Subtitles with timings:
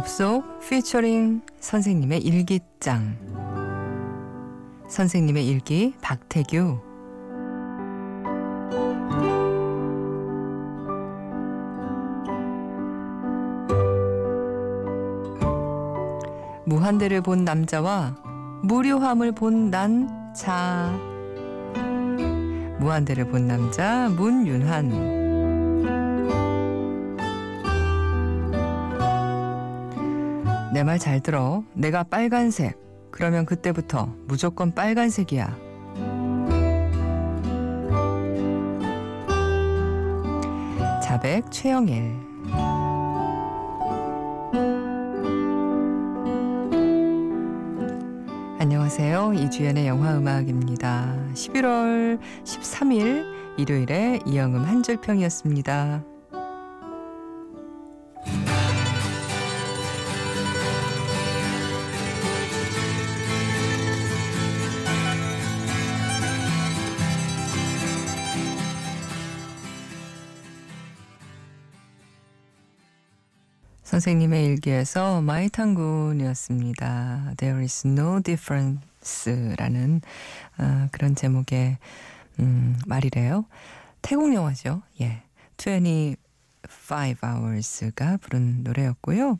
[0.00, 3.18] 접속 피처링 선생님의 일기장.
[4.88, 6.80] 선생님의 일기 박태규.
[16.64, 18.14] 무한대를 본 남자와
[18.62, 20.90] 무료함을 본 난 자.
[22.78, 25.29] 무한대를 본 남자 문윤한
[30.72, 31.64] 내 말 잘 들어.
[31.74, 32.78] 내가 빨간색.
[33.10, 35.56] 그러면 그때부터 무조건 빨간색이야.
[41.02, 42.14] 자백 최영일.
[48.58, 49.32] 안녕하세요.
[49.34, 51.16] 이주연의 영화 음악입니다.
[51.34, 53.24] 11월 13일
[53.58, 56.04] 일요일에 이영음 한 줄평이었습니다.
[74.00, 77.34] 선생님의 일기에서 마이탄군이었습니다.
[77.36, 80.00] There is no difference라는
[80.56, 81.76] 어, 그런 제목의
[82.38, 83.44] 음, 말이래요.
[84.00, 84.80] 태국 영화죠.
[85.02, 85.20] 예.
[85.58, 86.16] 25
[87.22, 89.38] hours가 부른 노래였고요.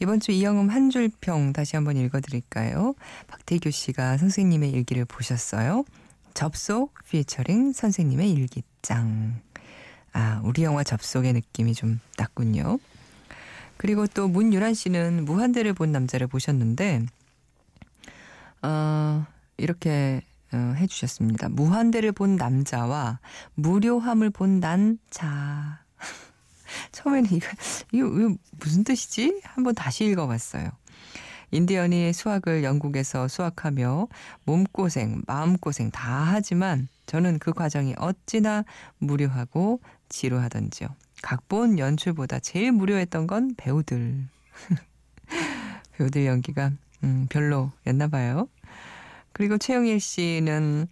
[0.00, 2.94] 이번 주 이영음 한 줄 평 다시 한번 읽어드릴까요?
[3.26, 5.84] 박태규 씨가 선생님의 일기를 보셨어요.
[6.32, 9.42] 접속 피처링 선생님의 일기장.
[10.14, 12.78] 아, 우리 영화 접속의 느낌이 좀 났군요.
[13.80, 17.06] 그리고 또 문유란 씨는 무한대를 본 남자를 보셨는데
[18.60, 19.26] 어,
[19.56, 20.20] 이렇게
[20.52, 21.48] 어, 해주셨습니다.
[21.48, 23.20] 무한대를 본 남자와
[23.54, 25.82] 무료함을 본 난 자.
[26.92, 27.48] 처음에는 이거,
[27.92, 29.40] 이거, 이거 무슨 뜻이지?
[29.44, 30.68] 한번 다시 읽어봤어요.
[31.52, 34.08] 인디언이 수학을 영국에서 수학하며
[34.44, 38.64] 몸고생, 마음고생 다 하지만 저는 그 과정이 어찌나
[38.98, 40.88] 무료하고 지루하던지요.
[41.22, 44.26] 각본 연출보다 제일 무료했던 건 배우들.
[45.96, 46.70] 배우들 연기가
[47.04, 48.48] 음, 별로였나 봐요.
[49.32, 50.86] 그리고 최영일 씨는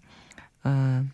[0.65, 1.05] 어,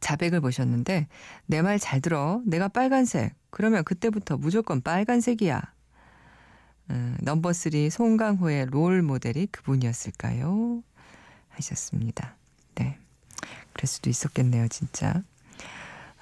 [0.00, 1.06] 자백을 보셨는데
[1.46, 2.40] 내 말 잘 들어.
[2.46, 3.34] 내가 빨간색.
[3.50, 5.60] 그러면 그때부터 무조건 빨간색이야.
[6.88, 10.82] 어, 넘버 3 송강호의 롤 모델이 그분이었을까요?
[11.50, 12.36] 하셨습니다.
[12.74, 12.98] 네.
[13.72, 15.22] 그럴 수도 있었겠네요, 진짜.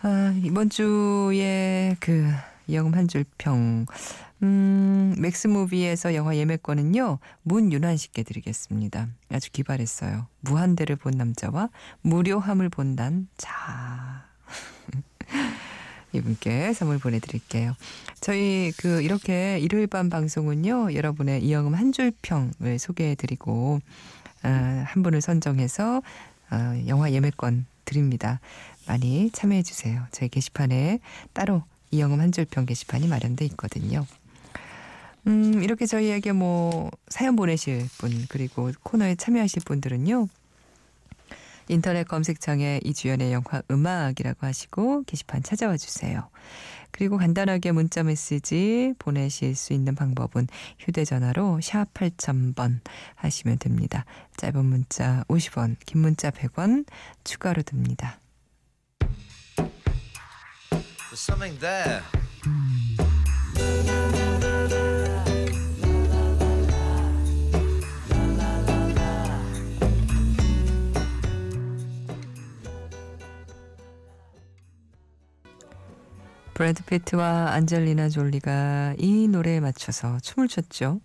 [0.02, 2.30] 아, 이번 주에 그
[2.70, 3.86] 영음 한줄 평.
[4.42, 9.08] 음, 맥스무비에서 영화 예매권은요, 문윤환 씨께 드리겠습니다.
[9.30, 10.26] 아주 기발했어요.
[10.40, 11.70] 무한대를 본 남자와
[12.02, 14.26] 무료함을 본단 자.
[16.14, 17.74] 이분께 선물 보내드릴게요.
[18.20, 23.80] 저희 그 이렇게 일요일 밤 방송은요, 여러분의 이영음 한 줄 평을 소개해드리고,
[24.42, 26.02] 아, 한 분을 선정해서
[26.50, 28.40] 어, 영화 예매권 드립니다.
[28.86, 30.02] 많이 참여해 주세요.
[30.12, 31.00] 저희 게시판에
[31.32, 34.06] 따로 이영음 한 줄평 게시판이 마련돼 있거든요.
[35.26, 40.28] 음, 이렇게 저희에게 뭐 사연 보내실 분 그리고 코너에 참여하실 분들은요.
[41.68, 46.28] 인터넷 검색창에 이주연의 영화 음악이라고 하시고 게시판 찾아와 주세요.
[46.90, 50.46] 그리고 간단하게 문자 메시지 보내실 수 있는 방법은
[50.78, 52.80] 휴대전화로 샵 8000번
[53.16, 54.04] 하시면 됩니다.
[54.36, 56.86] 짧은 문자 50원, 긴 문자 100원
[57.24, 58.20] 추가로 듭니다.
[61.10, 62.02] There's something there.
[76.54, 81.00] 브래드 피트와 안젤리나 졸리가 이 노래에 맞춰서 춤을 췄죠.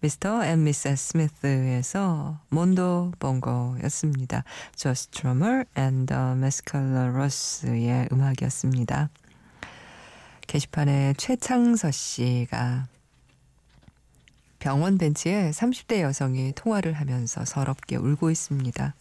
[0.00, 4.44] 미스터 앤 미스 스미스에서 Mondo Bongo였습니다.
[4.74, 9.10] 저 스트로머 앤 더 메스칼러러스의 음악이었습니다.
[10.46, 12.86] 게시판에 최창서 씨가
[14.58, 18.94] 병원 벤치에 30대 여성이 통화를 하면서 서럽게 울고 있습니다.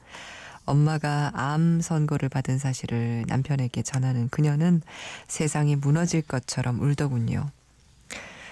[0.65, 4.81] 엄마가 암 선고를 받은 사실을 남편에게 전하는 그녀는
[5.27, 7.51] 세상이 무너질 것처럼 울더군요.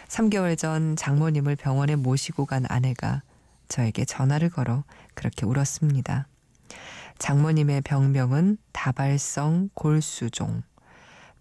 [0.08, 3.24] 3개월 전 장모님을 병원에 모시고 간 아내가
[3.68, 4.84] 저에게 전화를 걸어
[5.16, 6.28] 그렇게 울었습니다.
[7.18, 10.64] 장모님의 병명은 다발성 골수종.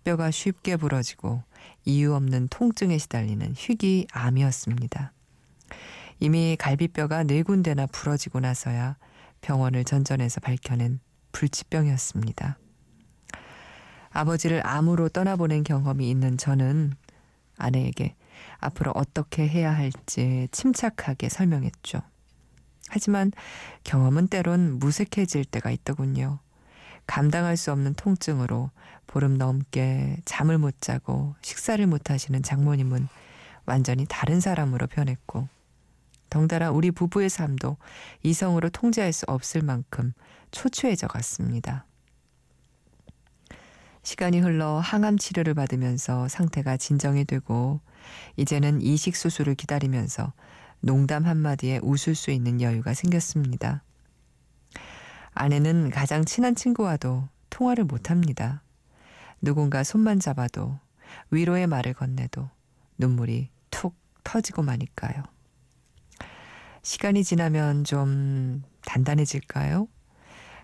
[0.04, 1.42] 뼈가 쉽게 부러지고
[1.84, 5.12] 이유 없는 통증에 시달리는 희귀암이었습니다.
[6.20, 8.96] 이미 갈비뼈가 네 군데나 부러지고 나서야
[9.42, 11.00] 병원을 전전해서 밝혀낸
[11.32, 12.58] 불치병이었습니다.
[14.10, 16.94] 아버지를 암으로 떠나보낸 경험이 있는 저는
[17.58, 18.14] 아내에게
[18.58, 22.00] 앞으로 어떻게 해야 할지 침착하게 설명했죠.
[22.88, 23.32] 하지만
[23.84, 26.40] 경험은 때론 무색해질 때가 있더군요.
[27.06, 28.70] 감당할 수 없는 통증으로
[29.06, 33.08] 보름 넘게 잠을 못 자고 식사를 못 하시는 장모님은
[33.66, 35.48] 완전히 다른 사람으로 변했고
[36.32, 37.76] 덩달아 우리 부부의 삶도
[38.22, 40.14] 이성으로 통제할 수 없을 만큼
[40.50, 41.84] 초췌해져 갔습니다.
[44.02, 47.80] 시간이 흘러 항암 치료를 받으면서 상태가 진정이 되고
[48.38, 50.32] 이제는 이식 수술을 기다리면서
[50.80, 53.82] 농담 한마디에 웃을 수 있는 여유가 생겼습니다.
[55.34, 58.62] 아내는 가장 친한 친구와도 통화를 못 합니다.
[59.42, 60.78] 누군가 손만 잡아도
[61.30, 62.48] 위로의 말을 건네도
[62.96, 63.94] 눈물이 툭
[64.24, 65.24] 터지고 마니까요.
[66.82, 69.86] 시간이 지나면 좀 단단해질까요?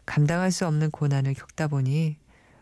[0.04, 2.16] 감당할 수 없는 고난을 겪다 보니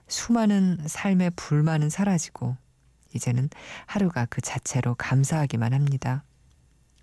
[0.08, 2.56] 수많은 삶의 불만은 사라지고
[3.14, 3.48] 이제는
[3.86, 6.22] 하루가 그 자체로 감사하기만 합니다.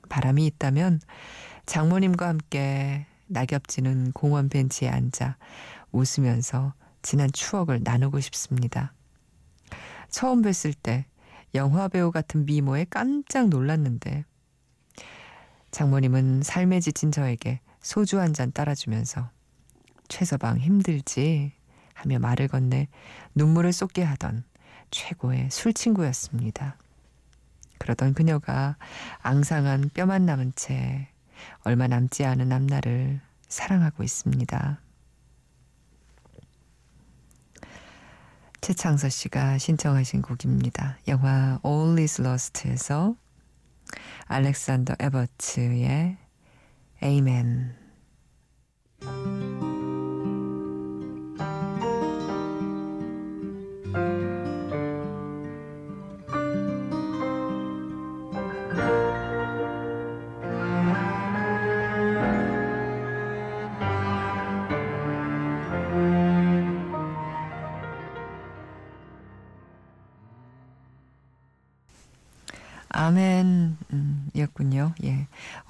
[0.09, 1.01] 바람이 있다면
[1.65, 5.37] 장모님과 함께 낙엽지는 공원 벤치에 앉아
[5.91, 8.93] 웃으면서 지난 추억을 나누고 싶습니다.
[10.09, 11.07] 처음 뵀을 때
[11.55, 14.25] 영화 배우 같은 미모에 깜짝 놀랐는데
[15.73, 19.29] 장모님은 삶에 지친 저에게 소주 한 잔 따라주면서
[20.07, 21.51] 최서방 힘들지
[21.95, 22.87] 하며 말을 건네
[23.33, 24.43] 눈물을 쏟게 하던
[24.91, 26.77] 최고의 술친구였습니다.
[27.79, 28.77] 그러던 그녀가
[29.23, 31.09] 앙상한 뼈만 남은 채
[31.63, 34.79] 얼마 남지 않은 앞날을 사랑하고 있습니다.
[38.61, 40.97] 최창서 씨가 신청하신 곡입니다.
[41.07, 43.15] 영화 All is Lost에서
[44.27, 46.17] 알렉산더 에버츠의.
[47.01, 47.75] 아멘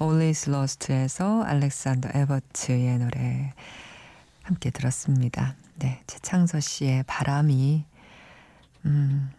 [0.04, 3.54] Always Lost에서 알렉산더 에버츠의 노래
[4.42, 5.56] 함께 들었습니다.
[5.78, 6.02] 네.
[6.06, 7.86] 최창서 씨의 바람이
[8.84, 9.30] 음,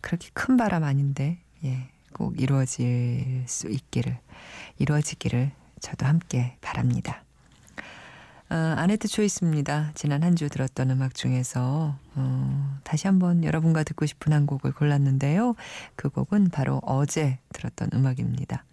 [0.00, 1.90] 그렇게 큰 바람 아닌데 예.
[2.14, 4.16] 꼭 이루어질 수 있기를
[4.78, 5.50] 이루어지기를
[5.80, 7.22] 저도 함께 바랍니다.
[8.48, 9.92] 어, 아네트 초이스입니다.
[9.94, 15.54] 지난 한 주 들었던 음악 중에서 어, 다시 한번 여러분과 듣고 싶은 한 곡을 골랐는데요.
[15.96, 18.64] 그 곡은 바로 어제 들었던 음악입니다.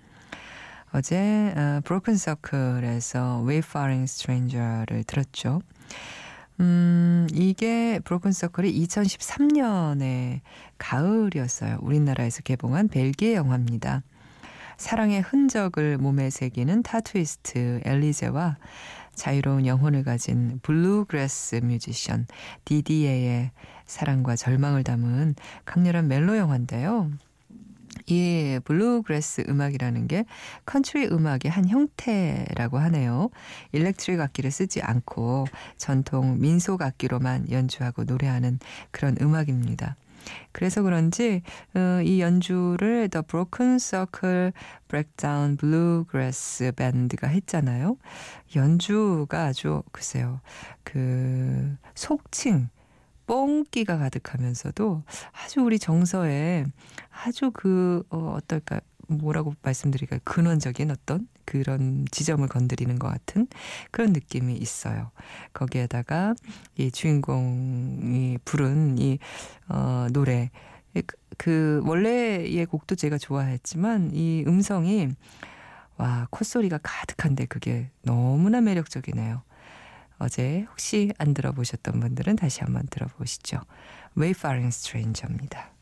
[0.95, 5.61] 어제 어, Broken Circle에서 Wayfaring Stranger를 들었죠.
[6.61, 10.39] 음, 이게 Broken Circle이 2013년에
[10.77, 11.79] 가을이었어요.
[11.81, 14.03] 우리나라에서 개봉한 벨기에 영화입니다.
[14.77, 18.55] 사랑의 흔적을 몸에 새기는 타투이스트 엘리제와
[19.15, 22.25] 자유로운 영혼을 가진 블루그래스 뮤지션
[22.63, 23.51] 디디에의
[23.85, 25.35] 사랑과 절망을 담은
[25.65, 27.11] 강렬한 멜로 영화인데요.
[28.07, 30.25] 이 블루그래스 음악이라는 게
[30.65, 33.29] 컨트리 음악의 한 형태라고 하네요.
[33.71, 35.45] electric 악기를 쓰지 않고
[35.77, 38.59] 전통 민속 악기로만 연주하고 노래하는
[38.91, 39.95] 그런 음악입니다.
[40.51, 41.41] 그래서 그런지
[41.75, 44.51] 어, 이 연주를 The Broken Circle
[44.87, 47.97] Breakdown Bluegrass 밴드가 했잖아요.
[48.55, 50.41] 연주가 아주 글쎄요.
[50.83, 52.69] 그 속칭
[53.27, 56.65] 뽕기가 가득하면서도 아주 우리 정서에
[57.09, 60.19] 아주 그 어, 어떨까 뭐라고 말씀드릴까요?
[60.23, 63.47] 근원적인 어떤 그런 지점을 건드리는 것 같은
[63.91, 65.11] 그런 느낌이 있어요.
[65.53, 66.33] 거기에다가
[66.75, 69.19] 이 주인공이 부른 이
[69.69, 70.49] 어, 노래
[70.93, 71.03] 그,
[71.37, 75.09] 그 원래의 곡도 제가 좋아했지만 이 음성이
[75.97, 79.43] 와 콧소리가 가득한데 그게 너무나 매력적이네요.
[80.17, 83.61] 어제 혹시 안 들어보셨던 분들은 다시 한번 들어보시죠.
[84.17, 85.74] Wayfaring Stranger입니다.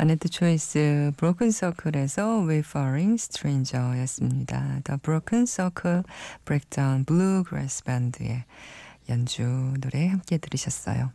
[0.00, 4.80] 아네트 초이스 브로큰 서클에서 Wayfaring Stranger였습니다.
[4.84, 6.04] The Broken Circle
[6.44, 8.44] Breakdown Bluegrass Band의
[9.08, 9.42] 연주
[9.80, 11.10] 노래 함께 들으셨어요.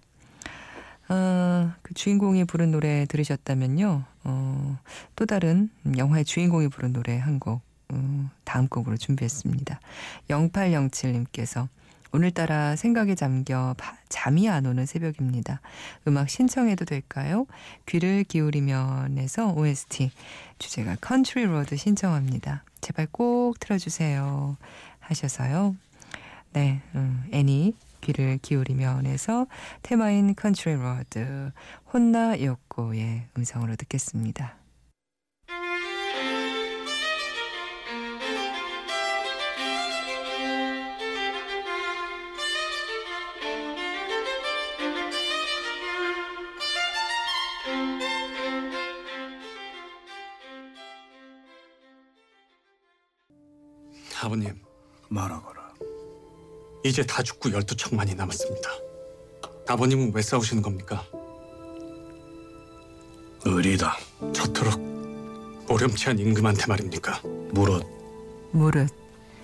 [1.08, 4.04] 어, 그 주인공이 부른 노래 들으셨다면요.
[4.26, 4.80] 어,
[5.16, 9.80] 또 다른 영화의 주인공이 부른 노래 한 곡, 어, 다음 곡으로 준비했습니다.
[10.28, 11.70] 0807님께서
[12.16, 13.76] 오늘따라 생각에 잠겨
[14.08, 15.62] 잠이 안 오는 새벽입니다.
[16.08, 17.48] 음악 신청해도 될까요?
[17.88, 20.12] 귀를 기울이면에서 OST
[20.60, 22.64] 주제가 Country Road 신청합니다.
[22.82, 24.58] 제발 꼭 틀어주세요.
[25.00, 25.76] 하셔서요.
[26.54, 29.48] 네, 음, 애니 귀를 기울이면에서
[29.82, 31.52] 테마인 Country Road
[31.92, 34.63] 혼나 요코의 음성으로 듣겠습니다.
[56.84, 58.70] 이제 다 죽고 열두 척만이 남았습니다.
[59.68, 61.04] 아버님은 왜 싸우시는 겁니까?
[63.46, 63.98] 의리다.
[64.34, 64.80] 저토록
[65.70, 67.22] 오렴치한 임금한테 말입니까?
[67.52, 67.86] 무릇
[68.52, 68.90] 무릇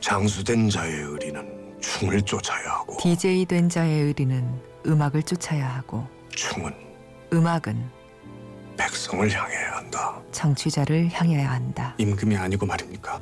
[0.01, 4.45] 장수된 자의 의리는 충을 쫓아야 하고 DJ 된 자의 의리는
[4.85, 6.05] 음악을 쫓아야 하고
[6.35, 6.73] 충은
[7.33, 7.99] 음악은
[8.77, 10.21] 백성을 향해야 한다.
[10.31, 11.95] 청취자를 향해야 한다.
[11.97, 13.19] 임금이 아니고 말입니까?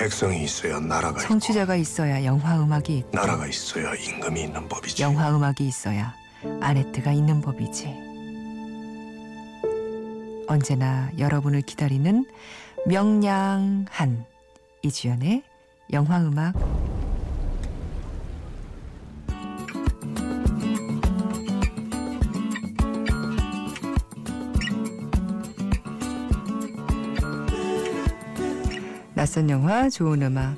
[0.00, 5.02] 백성이 있어야 나라가 청취자가 있어야 영화 음악이 있고 있고 나라가 있어야 임금이 있는 법이지.
[5.02, 6.14] 영화 음악이 있어야
[6.62, 8.08] 아네트가 있는 법이지.
[10.48, 12.24] 언제나 여러분을 기다리는
[12.86, 14.24] 명량한
[14.82, 15.42] 이주연의
[15.92, 16.54] 영화 음악
[29.20, 30.56] 낯선 영화 좋은 음악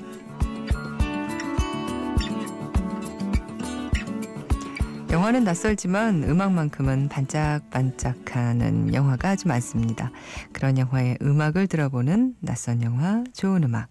[5.10, 10.12] 영화는 낯설지만 음악만큼은 반짝반짝하는 영화가 아주 많습니다.
[10.52, 13.88] 그런 영화의 음악을 들어보는 낯선 영화 좋은 음악.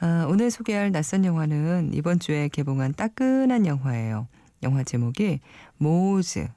[0.00, 4.26] 아, 오늘 소개할 낯선 영화는 이번 주에 개봉한 따끈한 영화예요.
[4.64, 5.38] 영화 제목이
[5.78, 6.48] 모즈.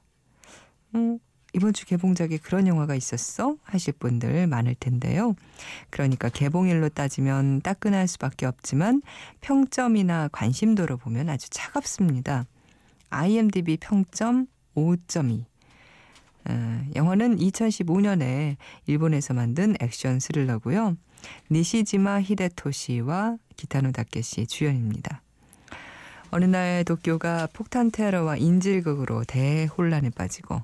[0.96, 1.20] 음,
[1.58, 3.56] 이번 주 개봉작에 그런 영화가 있었어?
[3.64, 5.34] 하실 분들 많을 텐데요.
[5.90, 9.02] 그러니까 개봉일로 따지면 따끈할 수밖에 없지만
[9.40, 12.46] 평점이나 관심도로 보면 아주 차갑습니다.
[13.10, 14.46] IMDb 평점
[14.76, 15.44] 5.2.
[16.48, 18.54] 어, 영화는 2015년에
[18.86, 20.96] 일본에서 만든 액션 스릴러고요.
[21.50, 25.22] 니시지마 히데토시와 기타노 다케시 주연입니다.
[26.30, 30.62] 어느 날 도쿄가 폭탄 테러와 인질극으로 대혼란에 빠지고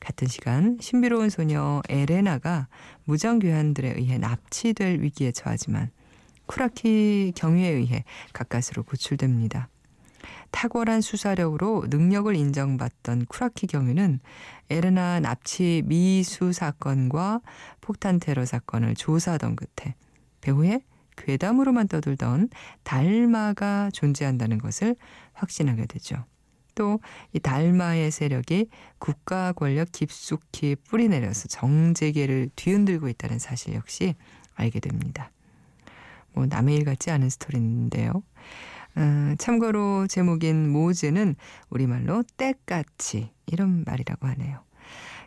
[0.00, 2.68] 같은 시간 신비로운 소녀 에레나가
[3.04, 5.90] 무장교환들에 의해 납치될 위기에 처하지만
[6.46, 9.68] 쿠라키 경위에 의해 가까스로 구출됩니다.
[10.50, 14.20] 탁월한 수사력으로 능력을 인정받던 쿠라키 경위는
[14.70, 17.40] 에레나 납치 미수 사건과
[17.80, 19.94] 폭탄 테러 사건을 조사하던 끝에
[20.40, 20.80] 배후에
[21.16, 22.48] 괴담으로만 떠들던
[22.84, 24.96] 달마가 존재한다는 것을
[25.32, 26.24] 확신하게 되죠.
[26.78, 27.00] 또
[27.32, 28.68] 이 달마의 세력이
[28.98, 34.14] 국가 권력 깊숙이 뿌리내려서 정재계를 뒤흔들고 있다는 사실 역시
[34.54, 35.30] 알게 됩니다.
[36.32, 38.22] 뭐 남의 일 같지 않은 스토리인데요.
[38.96, 41.34] 음, 참고로 제목인 모즈는
[41.68, 44.62] 우리말로 때까치 이런 말이라고 하네요.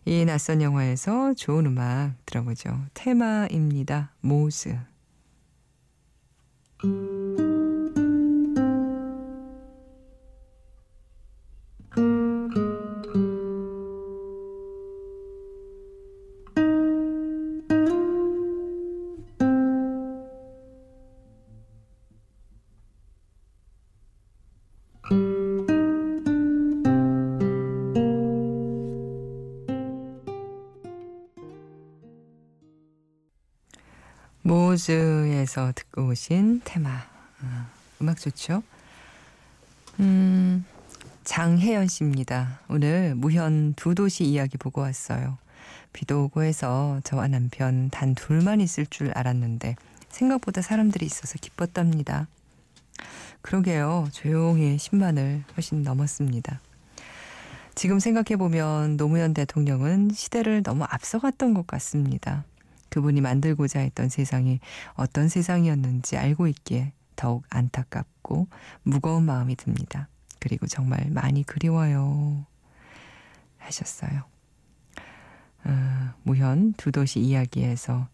[0.05, 2.77] 이 낯선 영화에서 좋은 음악 들어보죠.
[2.93, 4.13] 테마입니다.
[4.21, 4.77] 모즈.
[34.81, 36.89] 모즈에서 듣고 오신 테마.
[36.89, 37.67] 아,
[38.01, 38.63] 음악 좋죠?
[39.99, 40.65] 음,
[41.23, 42.59] 장혜연 씨입니다.
[42.67, 45.37] 오늘 무현 두 도시 이야기 보고 왔어요.
[45.93, 49.75] 비도 오고 해서 저와 남편 단 둘만 있을 줄 알았는데
[50.09, 52.27] 생각보다 사람들이 있어서 기뻤답니다.
[53.41, 54.07] 그러게요.
[54.11, 56.59] 조용히 10만을 훨씬 넘었습니다.
[57.75, 62.45] 지금 생각해보면 노무현 대통령은 시대를 너무 앞서갔던 것 같습니다.
[62.91, 64.59] 그분이 만들고자 했던 세상이
[64.93, 68.47] 어떤 세상이었는지 알고 있기에 더욱 안타깝고
[68.83, 70.07] 무거운 마음이 듭니다.
[70.39, 72.45] 그리고 정말 많이 그리워요.
[73.57, 74.23] 하셨어요.
[75.63, 78.07] 아, 무현 두 도시 이야기에서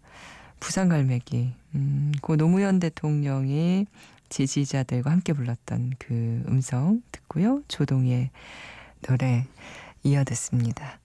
[0.59, 3.87] 부산 갈매기, 음, 고 노무현 대통령이
[4.29, 7.63] 지지자들과 함께 불렀던 그 음성 듣고요.
[7.67, 8.29] 조동의
[9.01, 9.47] 노래
[10.03, 10.99] 이어 듣습니다.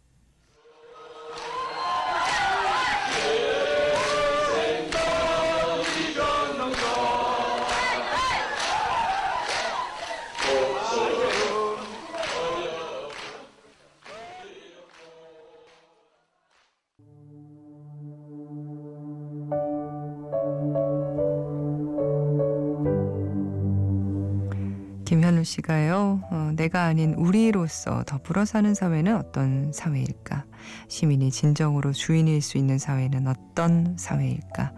[25.53, 30.47] 씨가요, 어, 내가 아닌 우리로서 더불어 사는 사회는 어떤 사회일까?
[30.89, 34.73] 시민이 진정으로 주인일 수 있는 사회는 어떤 사회일까?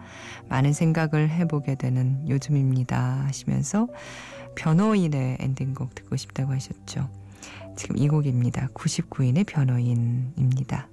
[0.49, 3.25] 많은 생각을 해보게 되는 요즘입니다.
[3.25, 3.87] 하시면서
[4.57, 7.09] 변호인의 엔딩곡 듣고 싶다고 하셨죠.
[7.77, 8.69] 지금 이 곡입니다.
[8.75, 10.89] 99인의 변호인입니다.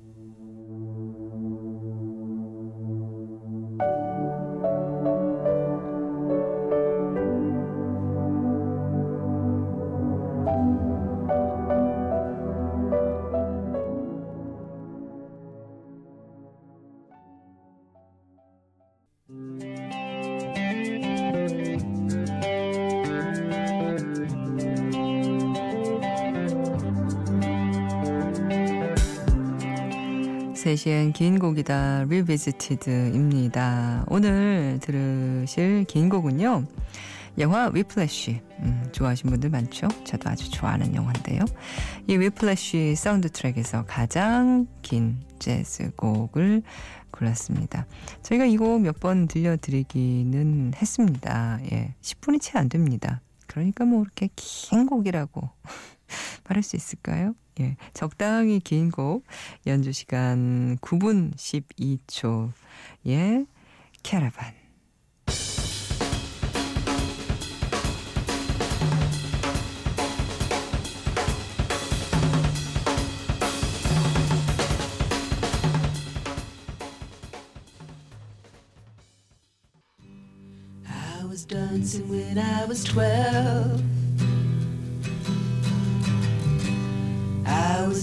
[30.65, 34.05] 세시엔 긴 곡이다 Revisited입니다.
[34.07, 36.65] 오늘 들으실 긴 곡은요.
[37.39, 39.87] 영화 Whiplash 음, 좋아하시는 분들 많죠?
[40.03, 41.45] 저도 아주 좋아하는 영화인데요.
[42.05, 46.61] 이 Whiplash 사운드 트랙에서 가장 긴 재즈 곡을
[47.09, 47.87] 골랐습니다.
[48.21, 51.59] 저희가 이 곡 몇 번 들려드리기는 했습니다.
[51.71, 53.21] 예, 10분이 채 안 됩니다.
[53.47, 55.50] 그러니까 뭐 이렇게 긴 곡이라고
[56.47, 57.33] 말할 수 있을까요?
[57.59, 59.25] 예, 적당히 긴 곡
[59.68, 62.51] 연주 시간 9분 12초.
[63.07, 63.46] 예,
[64.03, 64.53] 캐러반.
[80.87, 83.90] I was dancing when I was twelve.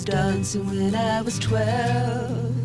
[0.09, 2.57] Dancing when I was twelve.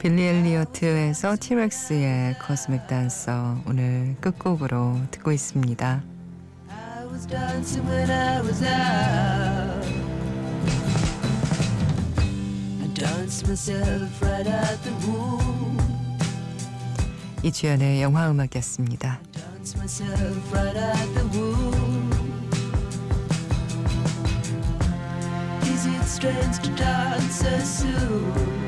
[0.00, 6.02] 빌리 엘리어트에서 티렉스의 코스믹 댄서 오늘 끝곡으로 듣고 있습니다.
[6.70, 9.86] I was dancing when I was out.
[12.80, 15.78] I danced myself right out the womb.
[17.44, 19.20] 이주연의 영화 음악이었습니다.
[19.32, 21.97] Danced myself right out the womb.
[26.18, 28.67] strains to dance so soon.